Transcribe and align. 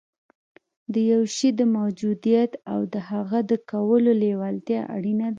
د 0.93 0.95
یوه 1.11 1.27
شي 1.35 1.49
د 1.59 1.61
موجودیت 1.77 2.51
او 2.71 2.79
د 2.93 2.95
هغه 3.09 3.39
د 3.51 3.51
کولو 3.71 4.11
لېوالتیا 4.21 4.81
اړینه 4.95 5.25
ده 5.29 5.29